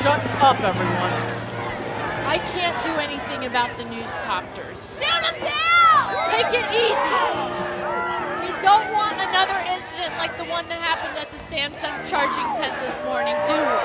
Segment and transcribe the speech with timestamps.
[0.00, 1.12] Shut up, everyone.
[2.24, 4.96] I can't do anything about the news copters.
[4.96, 6.08] Shoot them down!
[6.32, 7.20] Take it easy.
[8.40, 12.72] We don't want another incident like the one that happened at the Samsung charging tent
[12.80, 13.76] this morning, do we?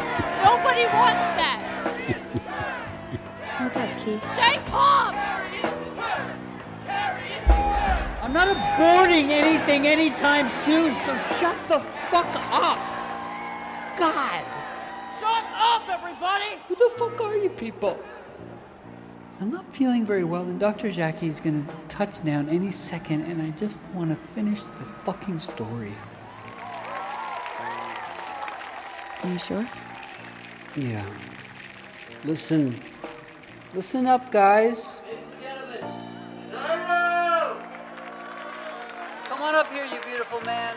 [0.48, 1.60] Nobody wants that.
[3.60, 4.24] What's up, Keith?
[4.40, 5.14] Stay calm.
[8.24, 12.97] I'm not aborting anything anytime soon, so shut the fuck up.
[13.98, 14.44] God.
[15.18, 16.60] Shut up, everybody!
[16.68, 17.98] Who the fuck are you people?
[19.40, 20.88] I'm not feeling very well, and Dr.
[20.90, 25.94] Jackie is gonna touch down any second, and I just wanna finish the fucking story.
[29.24, 29.68] Are you sure?
[30.76, 31.04] Yeah.
[32.22, 32.80] Listen.
[33.74, 35.00] Listen up, guys.
[39.24, 40.76] Come on up here, you beautiful man.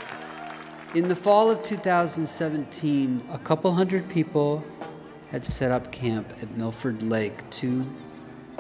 [0.94, 4.61] In the fall of 2017, a couple hundred people
[5.30, 7.86] had set up camp at Milford Lake to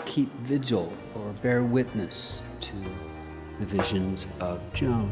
[0.05, 2.71] keep vigil or bear witness to
[3.59, 5.11] the visions of Joan.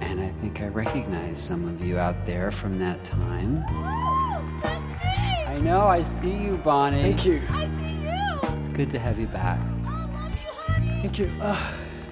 [0.00, 3.64] And I think I recognize some of you out there from that time.
[5.46, 7.02] I know, I see you, Bonnie.
[7.02, 7.40] Thank you.
[7.50, 8.58] I see you.
[8.58, 9.60] It's good to have you back.
[11.02, 11.32] Thank you.
[11.40, 11.56] Uh,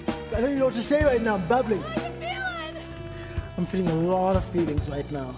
[0.07, 1.35] I don't even know what to say right now.
[1.35, 1.83] I'm babbling.
[3.61, 5.37] I'm feeling a lot of feelings right now,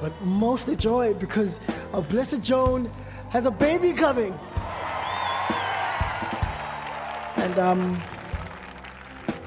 [0.00, 1.60] but mostly joy because
[1.92, 2.90] our blessed Joan
[3.28, 4.32] has a baby coming.
[7.36, 8.02] And um,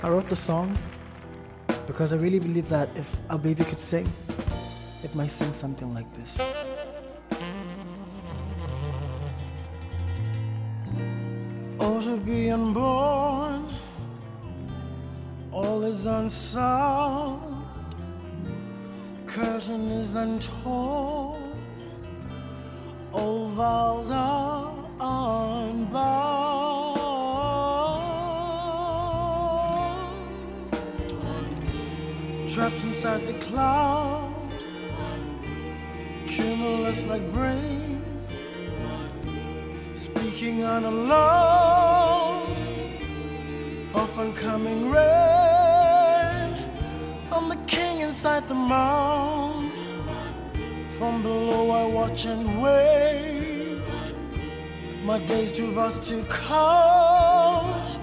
[0.03, 0.77] I wrote the song
[1.87, 4.07] because I really believe that if a baby could sing,
[5.01, 6.39] it might sing something like this.
[11.79, 13.65] Oh, to be unborn,
[15.51, 17.50] all is unsound,
[19.31, 21.55] curtain is untorn,
[23.13, 26.19] all vows are unbound.
[32.49, 34.35] Trapped inside the cloud,
[36.27, 38.41] cumulus like brains
[39.93, 42.57] speaking on a loud,
[43.95, 45.30] often coming rain.
[48.11, 49.71] Inside the mound.
[50.89, 53.81] From below, I watch and wait.
[55.01, 57.97] My days too vast to count,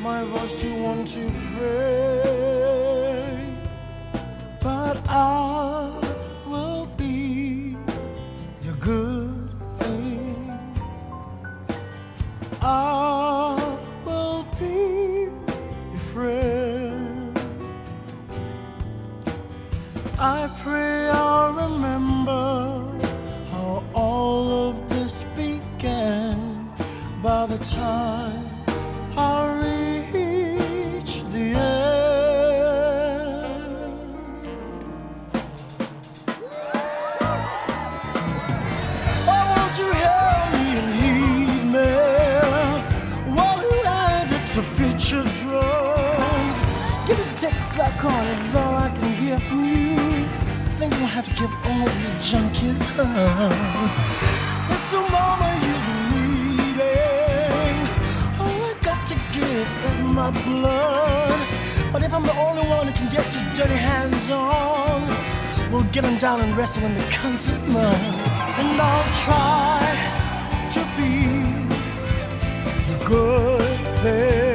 [0.00, 3.56] my voice too one to pray.
[4.60, 5.69] But I
[53.22, 57.76] It's the moment you've been needing.
[58.40, 61.40] All I got to give is my blood.
[61.92, 65.02] But if I'm the only one who can get your dirty hands on,
[65.70, 68.00] we'll get get 'em down and wrestle in the conscious mud.
[68.60, 69.80] And I'll try
[70.74, 71.12] to be
[72.88, 74.49] the good thing.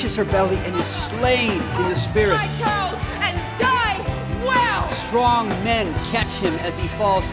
[0.00, 2.40] Touches her belly and is slain in the spirit.
[3.20, 3.98] And die
[4.46, 4.88] well.
[4.88, 7.30] Strong men catch him as he falls.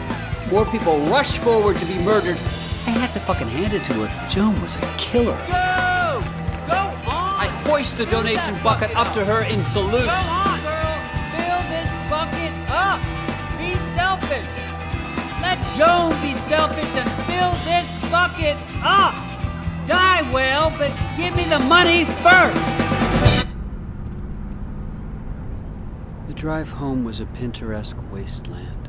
[0.50, 2.36] More people rush forward to be murdered.
[2.84, 4.28] I had to fucking hand it to her.
[4.28, 5.38] Joan was a killer.
[5.48, 6.20] Go!
[6.68, 7.40] Go on!
[7.40, 10.04] I hoist the donation bucket up to her in salute.
[10.04, 11.00] Go on, girl!
[11.40, 13.00] Fill this bucket up!
[13.56, 14.44] Be selfish!
[15.40, 19.17] Let Joan be selfish and fill this bucket up!
[20.28, 23.48] Die well, but give me the money first!
[26.26, 28.88] The drive home was a Pinteresque wasteland.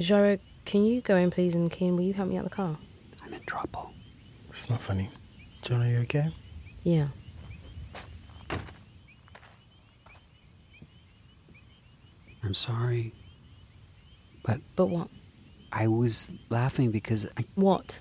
[0.00, 1.54] Jaro, can you go in, please?
[1.54, 2.78] And Keen, will you help me out the car?
[3.22, 3.92] I'm in trouble.
[4.50, 5.10] It's not funny.
[5.62, 6.32] John, are you okay?
[6.84, 7.08] Yeah.
[12.48, 13.12] I'm sorry,
[14.42, 15.08] but But what?
[15.70, 18.00] I was laughing because I, What?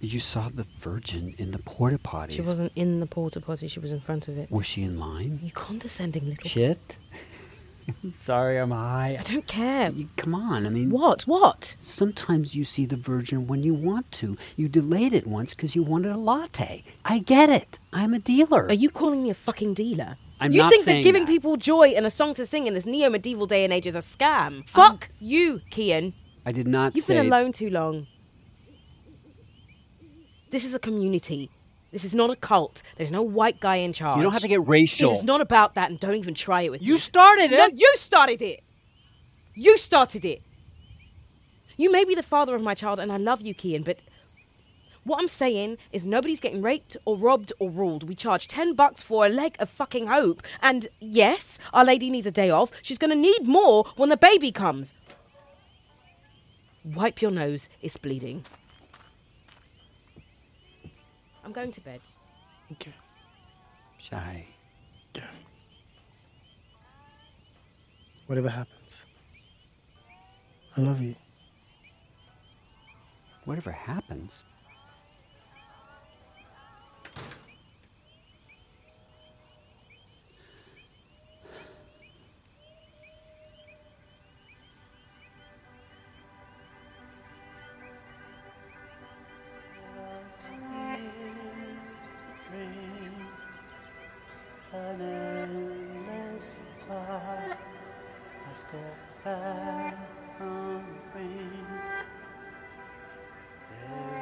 [0.00, 2.30] you saw the Virgin in the porta potties.
[2.36, 4.50] She wasn't in the porta potty, she was in front of it.
[4.50, 5.40] Was she in line?
[5.42, 6.48] You condescending little.
[6.48, 6.96] Shit.
[8.16, 9.18] sorry, I'm high.
[9.20, 9.90] I don't care.
[9.90, 10.88] You- Come on, I mean.
[10.90, 11.24] What?
[11.24, 11.76] What?
[11.82, 14.38] Sometimes you see the Virgin when you want to.
[14.56, 16.82] You delayed it once because you wanted a latte.
[17.04, 17.78] I get it.
[17.92, 18.64] I'm a dealer.
[18.68, 20.16] Are you calling me a fucking dealer?
[20.42, 21.28] I'm you think that giving that.
[21.30, 23.94] people joy and a song to sing in this neo medieval day and age is
[23.94, 24.68] a scam?
[24.68, 26.12] Fuck you, Kian.
[26.44, 28.06] I did not You've been alone too long.
[30.50, 31.48] This is a community.
[31.92, 32.82] This is not a cult.
[32.96, 34.16] There's no white guy in charge.
[34.16, 35.10] You don't have to get racial.
[35.12, 36.98] It is not about that, and don't even try it with You me.
[36.98, 37.56] started it.
[37.58, 38.60] No, you started it.
[39.54, 40.42] You started it.
[41.76, 43.98] You may be the father of my child, and I love you, Kian, but
[45.04, 48.08] what I'm saying is nobody's getting raped or robbed or ruled.
[48.08, 50.42] We charge 10 bucks for a leg of fucking hope.
[50.60, 52.70] And yes, Our Lady needs a day off.
[52.82, 54.94] She's going to need more when the baby comes.
[56.84, 58.44] Wipe your nose, it's bleeding.
[61.44, 62.00] I'm going to bed.
[62.72, 62.92] Okay.
[63.98, 64.46] Shy.
[65.14, 65.26] Okay.
[68.26, 69.02] Whatever happens,
[70.76, 71.14] I love you.
[73.44, 74.44] Whatever happens.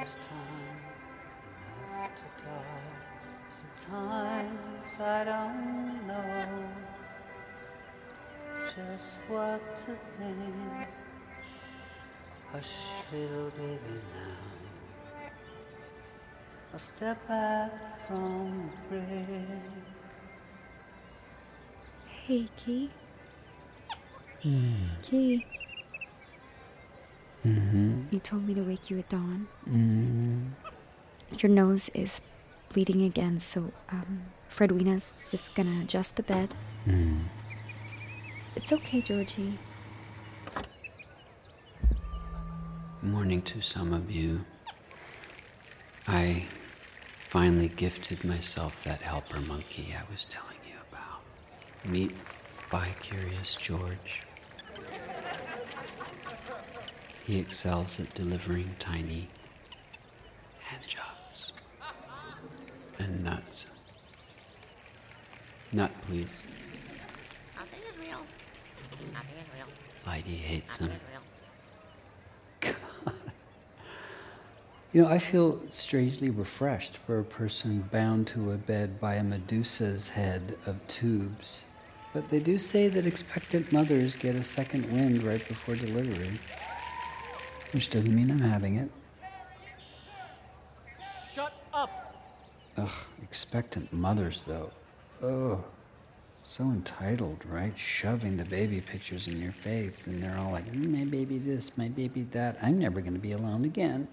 [0.01, 0.81] There's time
[1.93, 2.91] enough to die.
[3.49, 6.69] Sometimes I don't know
[8.65, 10.89] just what to think.
[12.53, 12.75] Hush,
[13.13, 15.31] little baby, now.
[16.73, 17.73] I'll step back
[18.09, 19.80] from the grave.
[22.31, 22.89] Hey, Key.
[25.03, 25.45] Key.
[27.45, 28.03] Mm-hmm.
[28.13, 29.49] You told me to wake you at dawn.
[29.69, 30.47] Mm-hmm.
[31.39, 32.21] Your nose is
[32.73, 36.55] bleeding again, so um, Fredwina's just gonna adjust the bed.
[36.87, 37.25] Mm.
[38.55, 39.59] It's okay, Georgie.
[43.03, 44.45] Morning to some of you.
[46.07, 46.45] I
[47.29, 50.60] finally gifted myself that helper monkey I was telling.
[51.89, 52.15] Meet
[52.71, 54.23] Bi Curious George.
[57.27, 59.29] He excels at delivering tiny
[60.61, 61.53] hand jobs
[62.99, 63.67] and nuts.
[65.73, 66.43] Nut, please.
[67.57, 68.21] Nothing is real.
[69.13, 69.67] Nothing is real.
[70.07, 70.89] Lady hates him.
[70.89, 71.21] Nothing real.
[74.93, 79.23] You know, I feel strangely refreshed for a person bound to a bed by a
[79.23, 81.65] Medusa's head of tubes.
[82.13, 86.41] But they do say that expectant mothers get a second wind right before delivery.
[87.73, 88.91] Which doesn't mean I'm having it.
[91.33, 92.17] Shut up!
[92.77, 92.91] Ugh,
[93.23, 94.71] expectant mothers, though.
[95.23, 95.63] Oh,
[96.43, 97.79] so entitled, right?
[97.79, 101.71] Shoving the baby pictures in your face, and they're all like, "Mm, my baby this,
[101.77, 102.59] my baby that.
[102.61, 104.09] I'm never going to be alone again.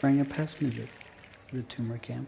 [0.00, 0.88] Bring a pest midget
[1.50, 2.26] to the tumor camp.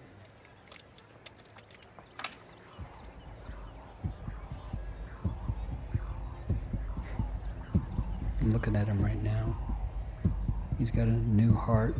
[8.42, 9.56] I'm looking at him right now.
[10.76, 11.94] He's got a new heart.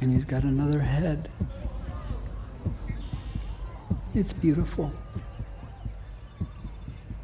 [0.00, 1.30] And he's got another head.
[4.16, 4.90] It's beautiful.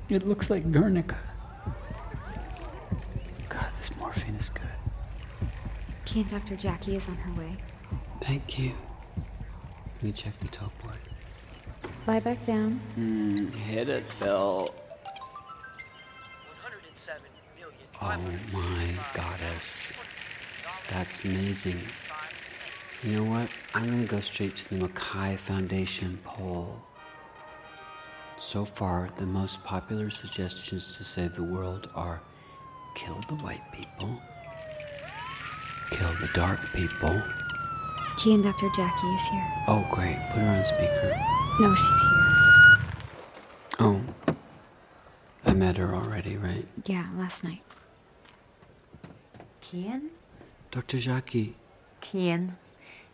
[0.08, 1.18] It looks like Guernica.
[3.48, 4.62] God, this morphine is good.
[6.04, 6.54] Key and Dr.
[6.54, 7.56] Jackie is on her way.
[8.20, 8.74] Thank you.
[9.96, 10.98] Let me check the top board.
[12.06, 12.80] Lie back down.
[12.96, 14.72] Mm, hit it, Bill.
[16.94, 17.22] 107
[17.58, 17.76] million.
[18.00, 18.16] Oh
[18.70, 19.92] my goddess.
[20.88, 21.80] That's amazing.
[23.02, 23.48] You know what?
[23.74, 26.80] I'm gonna go straight to the Mackay Foundation poll.
[28.38, 32.22] So far, the most popular suggestions to save the world are
[32.94, 34.16] kill the white people,
[35.90, 37.20] kill the dark people.
[38.18, 38.70] Key and Dr.
[38.76, 39.52] Jackie is here.
[39.66, 40.16] Oh, great.
[40.30, 41.20] Put her on speaker.
[41.58, 42.20] No, she's here.
[43.80, 44.00] Oh.
[45.54, 46.66] I met her already, right?
[46.84, 47.62] Yeah, last night.
[49.62, 50.08] Kian?
[50.72, 50.98] Dr.
[50.98, 51.54] Jackie.
[52.02, 52.56] Kian,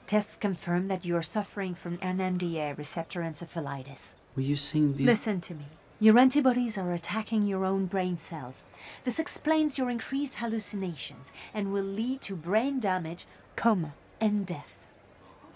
[0.06, 4.14] tests confirm that you are suffering from NMDA receptor encephalitis.
[4.35, 5.04] Will you sing the.
[5.04, 5.66] Listen to me.
[6.00, 8.64] Your antibodies are attacking your own brain cells.
[9.04, 14.78] This explains your increased hallucinations and will lead to brain damage, coma, and death.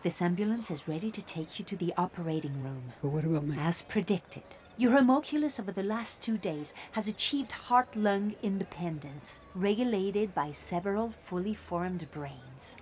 [0.03, 2.93] This ambulance is ready to take you to the operating room.
[3.01, 3.57] But what about my.
[3.57, 4.45] As predicted,
[4.77, 11.11] your homunculus over the last two days has achieved heart lung independence, regulated by several
[11.11, 12.77] fully formed brains.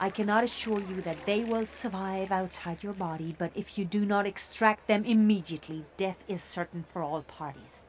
[0.00, 4.04] I cannot assure you that they will survive outside your body, but if you do
[4.06, 7.82] not extract them immediately, death is certain for all parties.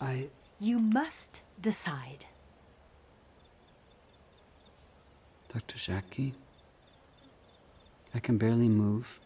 [0.00, 0.28] I.
[0.60, 2.26] You must decide.
[5.52, 5.78] Dr.
[5.78, 6.34] Jackie?
[8.14, 9.20] I can barely move.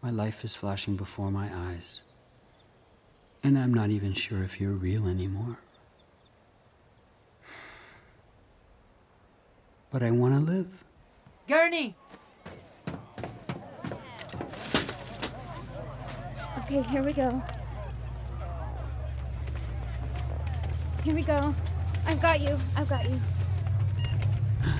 [0.00, 2.02] My life is flashing before my eyes.
[3.42, 5.58] And I'm not even sure if you're real anymore.
[9.90, 10.84] But I want to live.
[11.48, 11.96] Gurney!
[16.58, 17.42] Okay, here we go.
[21.02, 21.54] Here we go.
[22.06, 22.58] I've got you.
[22.76, 23.18] I've got you.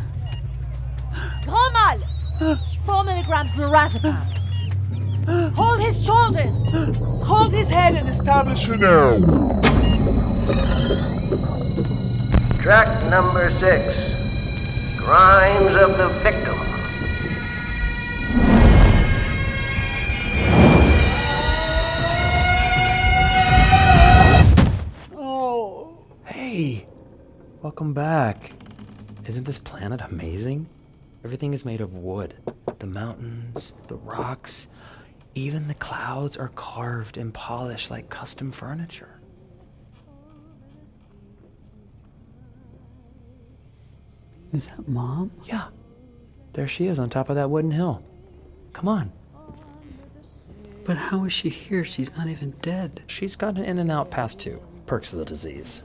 [1.47, 2.59] Romal!
[2.85, 4.38] Four milligrams lorazepam.
[5.29, 6.63] Hold his shoulders.
[7.23, 9.19] Hold his head and establish Establish now.
[12.63, 13.95] Track number six
[14.99, 16.55] Crimes of the Victim.
[25.15, 25.99] Oh.
[26.25, 26.87] Hey,
[27.61, 28.53] welcome back.
[29.27, 30.69] Isn't this planet amazing?
[31.23, 32.35] Everything is made of wood.
[32.79, 34.69] The mountains, the rocks,
[35.39, 39.21] even the clouds are carved and polished like custom furniture.
[44.53, 45.31] Is that mom?
[45.45, 45.67] Yeah.
[46.55, 48.03] There she is on top of that wooden hill.
[48.73, 49.13] Come on.
[50.85, 51.85] But how is she here?
[51.85, 53.03] She's not even dead.
[53.07, 54.61] She's gotten in and out past two.
[54.87, 55.83] Perks of the disease.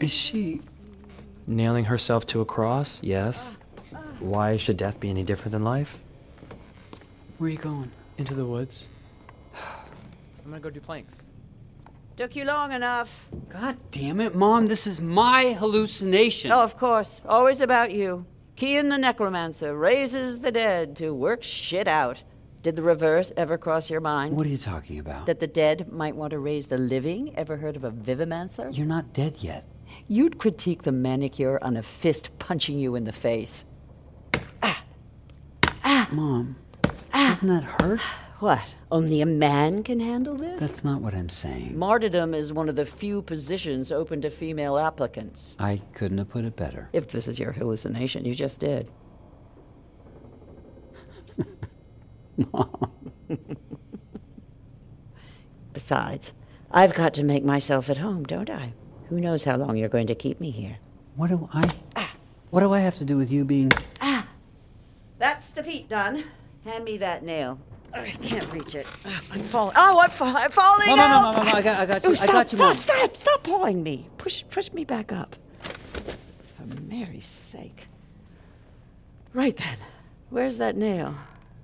[0.00, 0.60] Is she.
[1.46, 3.00] Nailing herself to a cross?
[3.02, 3.54] Yes.
[4.18, 6.00] Why should death be any different than life?
[7.38, 7.90] Where are you going?
[8.16, 8.88] Into the woods.
[9.54, 11.24] I'm gonna go do planks.
[12.16, 13.28] Took you long enough.
[13.48, 16.50] God damn it, Mom, this is my hallucination.
[16.50, 17.20] Oh, of course.
[17.24, 18.26] Always about you.
[18.56, 22.24] Kean the necromancer raises the dead to work shit out.
[22.64, 24.36] Did the reverse ever cross your mind?
[24.36, 25.26] What are you talking about?
[25.26, 27.36] That the dead might want to raise the living?
[27.36, 28.76] Ever heard of a vivimancer?
[28.76, 29.64] You're not dead yet.
[30.08, 33.64] You'd critique the manicure on a fist punching you in the face.
[34.60, 34.82] Ah.
[35.84, 36.08] Ah.
[36.10, 36.56] Mom,
[37.12, 38.00] doesn't that hurt?
[38.38, 38.72] What?
[38.92, 40.60] Only a man can handle this?
[40.60, 41.76] That's not what I'm saying.
[41.76, 45.56] Martyrdom is one of the few positions open to female applicants.
[45.58, 46.88] I couldn't have put it better.
[46.92, 48.92] If this is your hallucination, you just did.
[55.72, 56.32] Besides,
[56.70, 58.72] I've got to make myself at home, don't I?
[59.08, 60.76] Who knows how long you're going to keep me here?
[61.16, 61.68] What do I.
[62.50, 63.70] What do I have to do with you being.
[64.00, 64.26] Ah!
[65.18, 66.24] That's the feet done.
[66.68, 67.58] Hand me that nail.
[67.94, 68.86] I can't reach it.
[69.32, 69.72] I'm falling.
[69.74, 71.22] Oh, I'm, fall- I'm falling Mom, Mom, out.
[71.22, 72.10] Mom, Mom, Mom, I got- I got you.
[72.10, 72.78] Oh, I stop, got you, stop, Mom.
[72.82, 74.10] stop, stop pawing me.
[74.18, 75.34] Push, push me back up.
[75.62, 77.88] For Mary's sake.
[79.32, 79.78] Right then.
[80.28, 81.14] Where's that nail?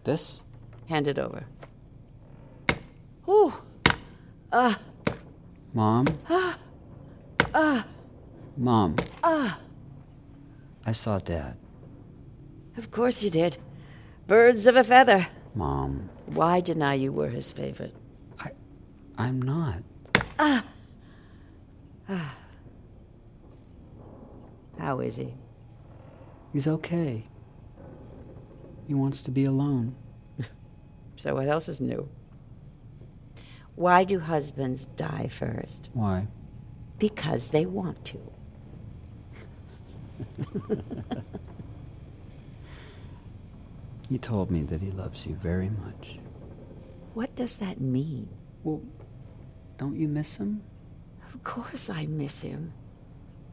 [0.04, 0.40] This?
[0.88, 1.44] Hand it over.
[3.28, 3.52] Ooh.
[4.50, 4.80] Ah.
[5.74, 6.06] Mom?
[6.30, 6.56] Ah.
[7.54, 7.86] Ah.
[8.56, 9.58] Mom, Ah,
[10.86, 11.56] I saw Dad.
[12.78, 13.58] of course you did.
[14.26, 15.26] Birds of a feather.
[15.54, 17.94] Mom, Why deny you were his favorite?
[18.40, 18.50] I,
[19.18, 19.82] I'm not.
[20.38, 20.64] Ah.
[22.08, 22.36] Ah.
[24.78, 25.34] How is he?
[26.52, 27.26] He's okay.
[28.86, 29.94] He wants to be alone.
[31.16, 32.08] So what else is new?
[33.76, 35.88] Why do husbands die first?
[35.94, 36.26] Why?
[36.98, 38.18] Because they want to.
[44.14, 46.20] He told me that he loves you very much.
[47.14, 48.28] What does that mean?
[48.62, 48.80] Well,
[49.76, 50.62] don't you miss him?
[51.34, 52.74] Of course I miss him.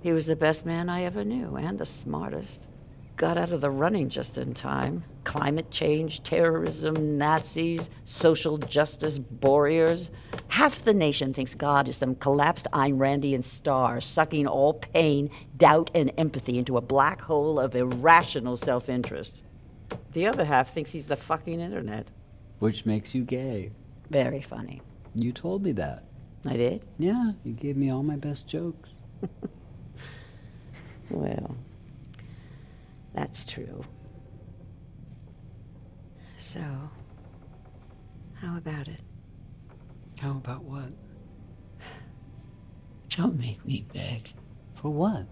[0.03, 2.67] He was the best man I ever knew and the smartest.
[3.15, 5.03] Got out of the running just in time.
[5.23, 10.11] Climate change, terrorism, Nazis, social justice warriors.
[10.49, 15.89] Half the nation thinks God is some collapsed Ayn Randian star sucking all pain, doubt,
[15.95, 19.41] and empathy into a black hole of irrational self interest.
[20.13, 22.07] The other half thinks he's the fucking internet.
[22.59, 23.71] Which makes you gay.
[24.09, 24.81] Very funny.
[25.15, 26.05] You told me that.
[26.45, 26.83] I did?
[26.97, 28.89] Yeah, you gave me all my best jokes.
[31.11, 31.57] Well,
[33.13, 33.83] that's true.
[36.37, 36.61] So,
[38.35, 39.01] how about it?
[40.19, 40.91] How about what?
[43.09, 44.33] Don't make me beg.
[44.75, 45.25] For what?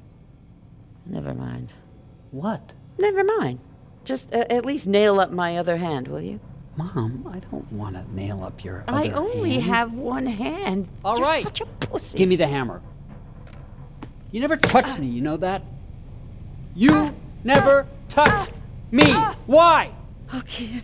[1.05, 1.71] Never mind.
[2.31, 2.73] What?
[2.97, 3.59] Never mind.
[4.05, 6.39] Just uh, at least nail up my other hand, will you?
[6.75, 9.63] Mom, I don't want to nail up your other I only hand.
[9.63, 10.88] have one hand.
[11.03, 11.43] All You're right.
[11.43, 12.17] such a pussy.
[12.17, 12.81] Give me the hammer.
[14.31, 15.62] You never touched me, you know that?
[16.75, 17.12] You ah.
[17.43, 17.95] never ah.
[18.07, 18.53] touched
[18.91, 19.03] me.
[19.07, 19.35] Ah.
[19.45, 19.91] Why?
[20.31, 20.83] Oh, okay.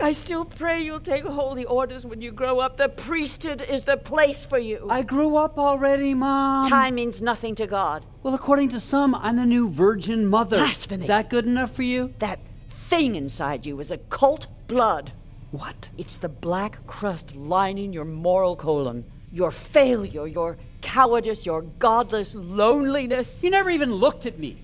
[0.00, 2.76] I still pray you'll take holy orders when you grow up.
[2.76, 4.86] The priesthood is the place for you.
[4.90, 6.68] I grew up already, Mom.
[6.68, 8.04] Time means nothing to God.
[8.22, 10.56] Well, according to some, I'm the new virgin mother.
[10.56, 11.02] Blasphemy.
[11.02, 12.14] Is that good enough for you?
[12.18, 15.12] That thing inside you is occult blood.
[15.50, 15.90] What?
[15.98, 19.04] It's the black crust lining your moral colon.
[19.30, 23.42] Your failure, your cowardice, your godless loneliness.
[23.42, 24.58] You never even looked at me.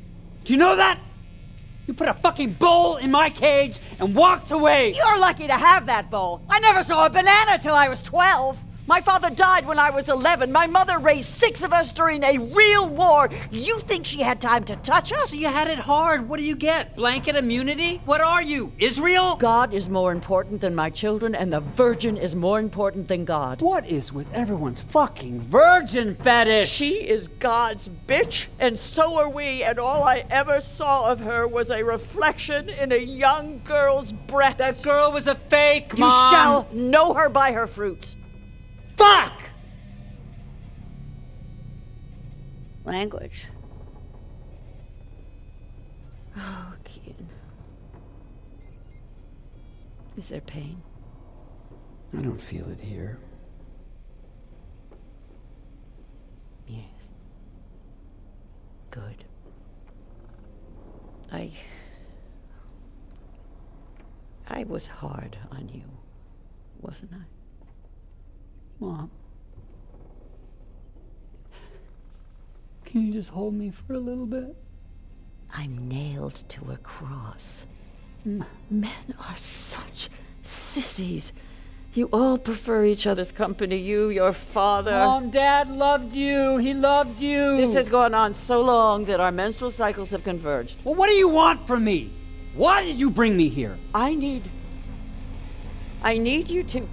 [0.45, 0.99] Do you know that?
[1.89, 4.93] You put a fucking bowl in my cage and walked away.
[4.93, 6.43] You're lucky to have that bowl.
[6.51, 8.63] I never saw a banana till I was 12.
[8.89, 10.51] My father died when I was 11.
[10.51, 13.29] My mother raised six of us during a real war.
[13.51, 15.29] You think she had time to touch us?
[15.29, 16.27] So you had it hard.
[16.27, 16.97] What do you get?
[16.97, 18.01] Blanket immunity?
[18.07, 18.73] What are you?
[18.79, 19.37] Israel?
[19.37, 23.61] God is more important than my children, and the virgin is more important than God.
[23.61, 26.71] What is with everyone's fucking virgin fetish?
[26.71, 31.47] She is God's bitch, and so are we, and all I ever saw of her
[31.47, 34.57] was a reflection in a young girl's breast.
[34.57, 36.09] That girl was a fake, Mom.
[36.09, 38.17] You shall know her by her fruits.
[38.99, 39.33] Fuck!
[42.85, 43.47] Language.
[46.37, 47.29] Oh, Keaton.
[50.17, 50.83] Is there pain?
[52.13, 53.19] I don't feel it here.
[56.67, 56.85] Yes.
[58.91, 59.25] Good.
[61.31, 61.53] I.
[64.49, 65.85] I was hard on you,
[66.81, 67.38] wasn't I?
[68.81, 69.11] Mom.
[72.85, 74.57] Can you just hold me for a little bit?
[75.53, 77.67] I'm nailed to a cross.
[78.27, 78.45] Mm.
[78.71, 80.09] Men are such
[80.43, 81.33] sissies.
[81.95, 83.77] You all prefer each other's company.
[83.77, 84.93] You, your father.
[84.93, 86.59] Mom, Dad loved you.
[86.59, 87.57] He loved you.
[87.57, 90.79] This has gone on so long that our menstrual cycles have converged.
[90.85, 92.13] Well, what do you want from me?
[92.55, 93.79] Why did you bring me here?
[93.95, 94.51] I need.
[96.03, 96.89] I need you to.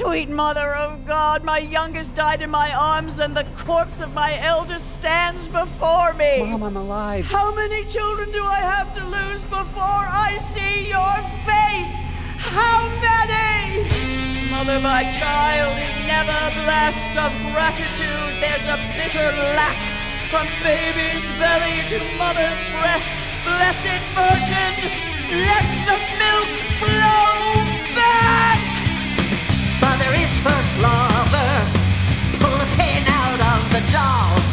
[0.00, 4.40] Sweet mother of God, my youngest died in my arms, and the corpse of my
[4.40, 6.40] eldest stands before me.
[6.40, 7.26] Mom, I'm alive.
[7.26, 11.92] How many children do I have to lose before I see your face?
[12.40, 13.84] How many?
[14.50, 18.32] Mother, my child is never blessed of gratitude.
[18.40, 19.76] There's a bitter lack
[20.32, 23.12] from baby's belly to mother's breast.
[23.44, 24.72] Blessed Virgin,
[25.44, 26.48] let the milk
[26.80, 27.69] flow.
[30.00, 31.52] Mother is first lover.
[32.38, 34.49] Pull the pin out of the doll.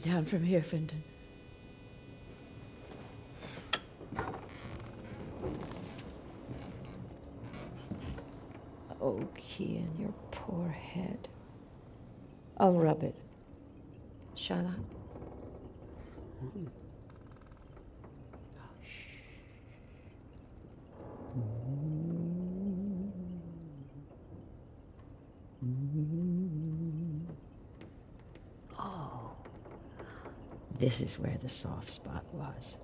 [0.00, 1.02] Down from here, Fenton.
[9.00, 11.28] Oh, Kian, your poor head.
[12.58, 13.14] I'll rub it.
[14.34, 14.74] Shall I?
[16.44, 16.70] Oh,
[30.88, 32.78] this is where the soft spot was.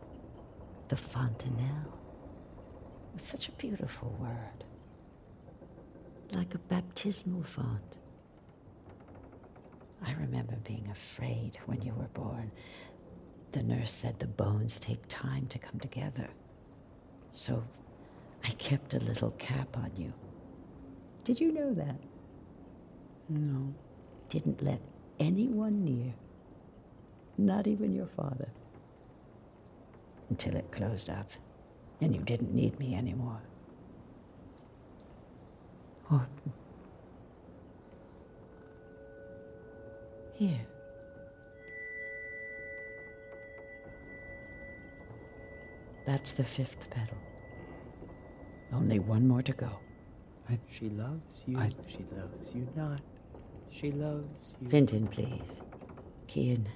[0.88, 1.98] The fontanelle.
[3.14, 4.64] It's such a beautiful word.
[6.34, 7.96] Like a baptismal font.
[10.06, 12.52] I remember being afraid when you were born.
[13.52, 16.28] The nurse said the bones take time to come together.
[17.32, 17.64] So
[18.44, 20.12] I kept a little cap on you.
[21.24, 21.96] Did you know that?
[23.30, 23.72] No.
[24.28, 24.82] Didn't let
[25.18, 26.12] anyone near.
[27.36, 28.48] Not even your father.
[30.30, 31.30] Until it closed up
[32.00, 33.40] and you didn't need me anymore.
[36.10, 36.26] Or
[40.34, 40.66] Here.
[46.06, 47.16] That's the fifth petal.
[48.72, 49.70] Only one more to go.
[50.50, 51.56] I, she loves you.
[51.86, 53.00] she loves you not.
[53.70, 54.68] She loves you.
[54.68, 55.62] Vinton, please.
[56.26, 56.66] Kian.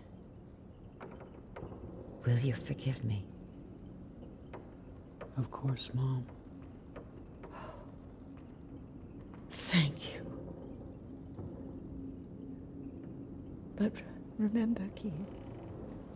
[2.28, 3.24] Will you forgive me?
[5.38, 6.26] Of course, Mom.
[9.50, 10.20] Thank you.
[13.76, 13.92] But
[14.36, 15.12] remember, Keith.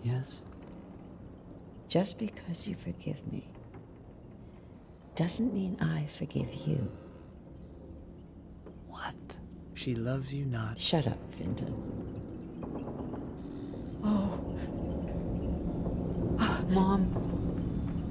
[0.02, 0.42] Yes?
[1.88, 3.48] Just because you forgive me
[5.14, 6.92] doesn't mean I forgive you.
[8.86, 9.38] What?
[9.72, 10.78] She loves you not.
[10.78, 12.11] Shut up, Vinton.
[16.72, 17.02] Mom,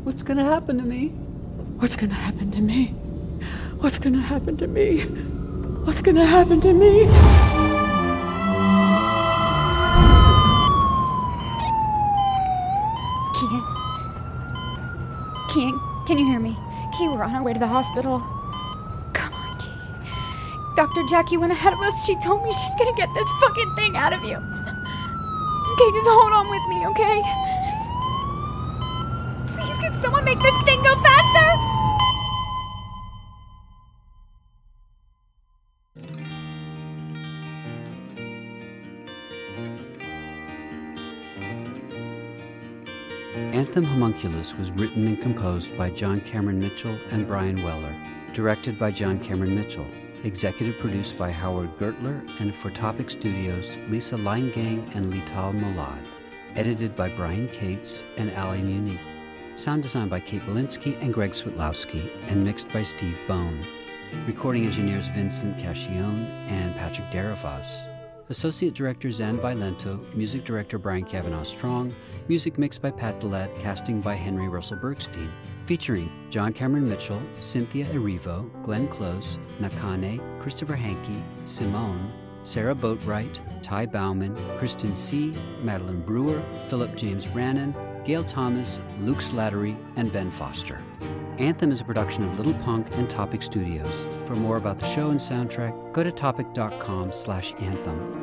[0.04, 1.08] what's gonna happen to me?
[1.80, 2.90] What's gonna happen to me?
[3.80, 5.00] What's gonna happen to me?
[5.84, 7.06] What's gonna happen to me?
[13.34, 13.64] Kian.
[15.50, 16.56] Kian, can you hear me?
[16.96, 18.20] Key, we're on our way to the hospital.
[19.14, 19.74] Come on, Key.
[20.76, 21.02] Dr.
[21.10, 22.06] Jackie went ahead of us.
[22.06, 24.38] She told me she's gonna get this fucking thing out of you.
[24.38, 27.51] Okay, just hold on with me, okay?
[30.22, 31.48] Someone make this thing go faster?
[43.54, 47.96] Anthem Homunculus was written and composed by John Cameron Mitchell and Bryan Weller,
[48.34, 49.88] directed by John Cameron Mitchell,
[50.24, 56.06] executive produced by Howard Gertler and for Topic Studios, Lisa Leingang and Lital Molad,
[56.56, 59.00] edited by Brian Cates and Ali Muni,
[59.56, 63.66] sound designed by Kate Walensky and Greg Switlowski, and mixed by Steve Bone,
[64.26, 67.88] recording engineers Vincent Cascione and Patrick Darafaz.
[68.30, 71.94] Associate Director Zan Violento, Music Director Brian Kavanaugh Strong,
[72.30, 75.30] music mixed by Pat Dillett, casting by Henry Russell Bergstein,
[75.66, 82.10] featuring John Cameron Mitchell, Cynthia Erivo, Glenn Close, Nakhane, Christopher Hankey, Simone,
[82.44, 89.78] Sarah Boatwright, Ty Bauman, Kristen C., Madeline Brewer, Philip James Brannon, Gail Thomas, Luke Slattery,
[89.96, 90.82] and Ben Foster.
[91.38, 94.06] Anthem is a production of Little Punk and Topic Studios.
[94.26, 98.22] For more about the show and soundtrack, go to topic.com slash anthem.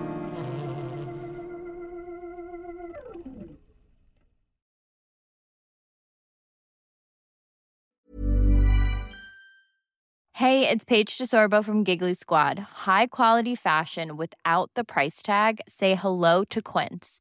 [10.35, 12.61] Hey, it's Paige DeSorbo from Giggly Squad.
[12.87, 15.61] High quality fashion without the price tag.
[15.67, 17.21] Say hello to Quince.